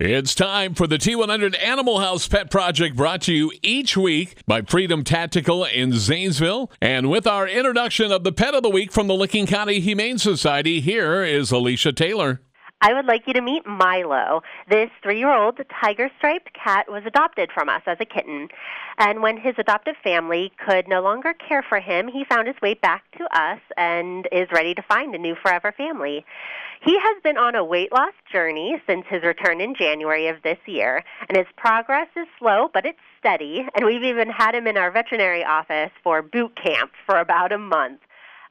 It's 0.00 0.34
time 0.34 0.74
for 0.74 0.88
the 0.88 0.98
T100 0.98 1.56
Animal 1.62 2.00
House 2.00 2.26
Pet 2.26 2.50
Project 2.50 2.96
brought 2.96 3.22
to 3.22 3.32
you 3.32 3.52
each 3.62 3.96
week 3.96 4.36
by 4.44 4.62
Freedom 4.62 5.04
Tactical 5.04 5.64
in 5.64 5.92
Zanesville. 5.92 6.68
And 6.82 7.08
with 7.08 7.28
our 7.28 7.46
introduction 7.46 8.10
of 8.10 8.24
the 8.24 8.32
Pet 8.32 8.54
of 8.54 8.64
the 8.64 8.70
Week 8.70 8.90
from 8.90 9.06
the 9.06 9.14
Licking 9.14 9.46
County 9.46 9.78
Humane 9.78 10.18
Society, 10.18 10.80
here 10.80 11.22
is 11.22 11.52
Elycia 11.52 11.94
Taylor. 11.94 12.40
I 12.86 12.92
would 12.92 13.06
like 13.06 13.22
you 13.26 13.32
to 13.32 13.40
meet 13.40 13.64
Milo. 13.64 14.42
This 14.68 14.90
three 15.02 15.18
year 15.18 15.32
old 15.32 15.58
tiger 15.80 16.10
striped 16.18 16.52
cat 16.52 16.84
was 16.86 17.02
adopted 17.06 17.48
from 17.50 17.70
us 17.70 17.80
as 17.86 17.96
a 17.98 18.04
kitten. 18.04 18.48
And 18.98 19.22
when 19.22 19.38
his 19.38 19.54
adoptive 19.56 19.94
family 20.04 20.52
could 20.62 20.86
no 20.86 21.00
longer 21.00 21.32
care 21.32 21.64
for 21.66 21.80
him, 21.80 22.08
he 22.08 22.26
found 22.28 22.46
his 22.46 22.60
way 22.60 22.74
back 22.74 23.04
to 23.16 23.24
us 23.34 23.60
and 23.78 24.28
is 24.30 24.48
ready 24.52 24.74
to 24.74 24.82
find 24.82 25.14
a 25.14 25.18
new 25.18 25.34
forever 25.34 25.72
family. 25.74 26.26
He 26.84 26.98
has 27.00 27.22
been 27.22 27.38
on 27.38 27.54
a 27.54 27.64
weight 27.64 27.90
loss 27.90 28.12
journey 28.30 28.76
since 28.86 29.06
his 29.08 29.22
return 29.22 29.62
in 29.62 29.74
January 29.74 30.28
of 30.28 30.42
this 30.42 30.58
year, 30.66 31.02
and 31.26 31.38
his 31.38 31.46
progress 31.56 32.08
is 32.14 32.26
slow, 32.38 32.68
but 32.74 32.84
it's 32.84 32.98
steady. 33.18 33.66
And 33.74 33.86
we've 33.86 34.04
even 34.04 34.28
had 34.28 34.54
him 34.54 34.66
in 34.66 34.76
our 34.76 34.90
veterinary 34.90 35.42
office 35.42 35.90
for 36.02 36.20
boot 36.20 36.54
camp 36.62 36.90
for 37.06 37.18
about 37.18 37.50
a 37.50 37.56
month. 37.56 38.00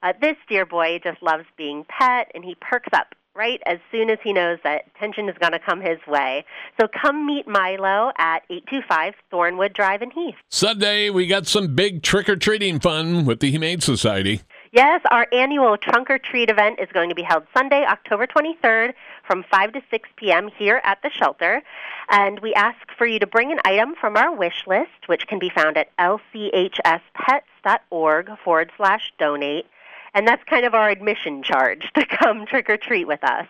Uh, 0.02 0.14
this 0.20 0.38
dear 0.50 0.66
boy 0.66 1.00
just 1.04 1.22
loves 1.22 1.46
being 1.56 1.86
pet, 1.88 2.32
and 2.34 2.44
he 2.44 2.56
perks 2.56 2.90
up 2.94 3.14
right 3.36 3.60
as 3.66 3.80
soon 3.92 4.12
as 4.12 4.20
he 4.24 4.32
knows 4.32 4.60
that 4.64 4.86
attention 4.96 5.28
is 5.28 5.36
going 5.40 5.54
to 5.54 5.60
come 5.60 5.82
his 5.82 5.98
way. 6.08 6.46
So 6.80 6.88
come 6.88 7.26
meet 7.26 7.48
Milo 7.48 8.12
at 8.18 8.44
825 8.50 9.16
Thornwood 9.32 9.74
Drive 9.74 10.04
in 10.04 10.12
Heath. 10.12 10.36
Sunday, 10.50 11.10
we 11.10 11.26
got 11.26 11.48
some 11.48 11.74
big 11.74 12.04
trick 12.04 12.30
or 12.30 12.36
treating 12.36 12.80
fun 12.80 13.26
with 13.26 13.40
the 13.40 13.50
Humane 13.50 13.82
Society. 13.82 14.42
Yes, 14.72 15.02
our 15.12 15.28
annual 15.32 15.78
Trunk 15.78 16.10
or 16.10 16.18
Treat 16.18 16.50
event 16.50 16.80
is 16.80 16.90
going 16.94 17.10
to 17.10 17.16
be 17.16 17.22
held 17.22 17.44
Sunday, 17.56 17.86
October 17.88 18.26
23rd 18.28 18.94
from 19.28 19.44
5 19.52 19.74
to 19.74 19.82
6 19.90 20.10
p.m. 20.18 20.50
here 20.58 20.82
at 20.84 20.98
the 21.04 21.12
shelter. 21.12 21.62
And 22.10 22.40
we 22.40 22.56
ask 22.56 22.78
for 22.98 23.06
you 23.06 23.20
to 23.20 23.28
bring 23.28 23.52
an 23.52 23.60
item 23.66 23.94
from 24.00 24.16
our 24.18 24.34
wish 24.36 24.64
list, 24.68 25.08
which 25.08 25.28
can 25.28 25.38
be 25.40 25.50
found 25.50 25.78
at 25.78 25.96
lchspets.org 25.98 28.30
forward 28.44 28.72
slash 28.78 29.14
donate. 29.20 29.68
And 30.16 30.28
that's 30.28 30.44
kind 30.44 30.66
of 30.66 30.74
our 30.74 30.90
admission 30.90 31.42
charge 31.44 31.90
to 31.96 32.06
come 32.06 32.46
trick 32.46 32.70
or 32.70 32.78
treat 32.78 33.06
with 33.08 33.24
us. 33.24 33.48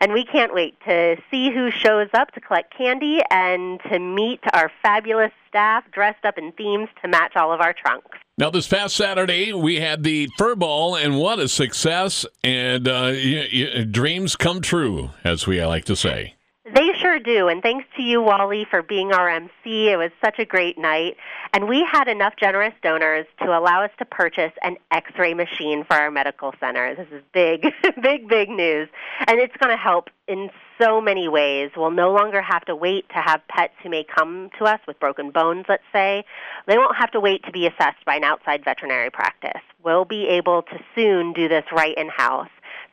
And 0.00 0.12
we 0.12 0.24
can't 0.24 0.54
wait 0.54 0.78
to 0.86 1.16
see 1.30 1.52
who 1.52 1.70
shows 1.70 2.08
up 2.14 2.32
to 2.32 2.40
collect 2.40 2.76
candy 2.76 3.20
and 3.30 3.80
to 3.90 3.98
meet 3.98 4.40
our 4.52 4.70
fabulous 4.82 5.32
staff 5.48 5.84
dressed 5.92 6.24
up 6.24 6.38
in 6.38 6.52
themes 6.52 6.88
to 7.02 7.08
match 7.08 7.36
all 7.36 7.52
of 7.52 7.60
our 7.60 7.72
trunks. 7.72 8.18
Now, 8.38 8.50
this 8.50 8.68
past 8.68 8.94
Saturday, 8.96 9.52
we 9.54 9.76
had 9.76 10.02
the 10.02 10.28
fur 10.36 10.54
ball, 10.54 10.94
and 10.94 11.18
what 11.18 11.38
a 11.38 11.48
success! 11.48 12.26
And 12.44 12.86
uh, 12.86 13.12
y- 13.14 13.48
y- 13.52 13.84
dreams 13.90 14.36
come 14.36 14.60
true, 14.60 15.10
as 15.24 15.46
we 15.46 15.64
like 15.64 15.86
to 15.86 15.96
say. 15.96 16.34
Do. 17.26 17.48
And 17.48 17.60
thanks 17.60 17.84
to 17.96 18.02
you, 18.02 18.22
Walley, 18.22 18.66
for 18.70 18.82
being 18.82 19.12
our 19.12 19.28
MC. 19.28 19.90
It 19.90 19.98
was 19.98 20.12
such 20.24 20.38
a 20.38 20.44
great 20.44 20.78
night. 20.78 21.16
And 21.52 21.68
we 21.68 21.84
had 21.90 22.06
enough 22.06 22.34
generous 22.40 22.72
donors 22.82 23.26
to 23.40 23.46
allow 23.46 23.82
us 23.82 23.90
to 23.98 24.04
purchase 24.04 24.52
an 24.62 24.76
x 24.92 25.10
ray 25.18 25.34
machine 25.34 25.84
for 25.84 25.94
our 25.94 26.10
medical 26.10 26.54
center. 26.60 26.94
This 26.94 27.08
is 27.10 27.22
big, 27.34 27.66
big, 28.02 28.28
big 28.28 28.48
news. 28.48 28.88
And 29.26 29.40
it's 29.40 29.56
going 29.56 29.76
to 29.76 29.82
help 29.82 30.08
in 30.28 30.50
so 30.80 31.00
many 31.00 31.28
ways. 31.28 31.70
We'll 31.76 31.90
no 31.90 32.12
longer 32.12 32.40
have 32.40 32.64
to 32.66 32.76
wait 32.76 33.08
to 33.08 33.16
have 33.16 33.40
pets 33.48 33.74
who 33.82 33.90
may 33.90 34.04
come 34.04 34.50
to 34.58 34.64
us 34.64 34.80
with 34.86 35.00
broken 35.00 35.30
bones, 35.30 35.66
let's 35.68 35.82
say. 35.92 36.24
They 36.66 36.78
won't 36.78 36.96
have 36.96 37.10
to 37.12 37.20
wait 37.20 37.44
to 37.44 37.52
be 37.52 37.66
assessed 37.66 38.04
by 38.04 38.16
an 38.16 38.24
outside 38.24 38.64
veterinary 38.64 39.10
practice. 39.10 39.62
We'll 39.84 40.04
be 40.04 40.28
able 40.28 40.62
to 40.62 40.78
soon 40.94 41.32
do 41.32 41.48
this 41.48 41.64
right 41.72 41.96
in 41.96 42.08
house. 42.08 42.48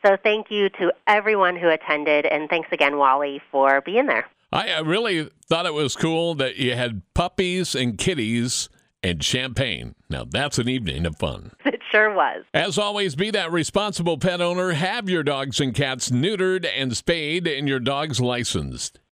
So 0.05 0.17
thank 0.21 0.51
you 0.51 0.69
to 0.69 0.91
everyone 1.07 1.55
who 1.55 1.69
attended, 1.69 2.25
and 2.25 2.49
thanks 2.49 2.69
again, 2.71 2.97
Walley, 2.97 3.41
for 3.51 3.81
being 3.81 4.05
there. 4.05 4.27
I 4.51 4.79
really 4.81 5.29
thought 5.47 5.65
it 5.65 5.73
was 5.73 5.95
cool 5.95 6.35
that 6.35 6.57
you 6.57 6.75
had 6.75 7.01
puppies 7.15 7.73
and 7.73 7.97
kitties 7.97 8.69
and 9.01 9.23
champagne. 9.23 9.95
Now, 10.09 10.25
that's 10.29 10.59
an 10.59 10.69
evening 10.69 11.05
of 11.05 11.17
fun. 11.17 11.51
It 11.65 11.81
sure 11.91 12.13
was. 12.13 12.43
As 12.55 12.77
always, 12.79 13.15
be 13.15 13.29
that 13.31 13.51
responsible 13.51 14.17
pet 14.17 14.41
owner. 14.41 14.71
Have 14.71 15.09
your 15.09 15.21
dogs 15.21 15.59
and 15.59 15.73
cats 15.75 16.09
neutered 16.09 16.67
and 16.75 16.95
spayed 16.97 17.47
and 17.47 17.67
your 17.67 17.79
dogs 17.79 18.19
licensed. 18.19 18.99